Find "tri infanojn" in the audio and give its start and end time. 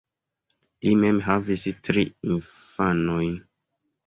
1.89-3.39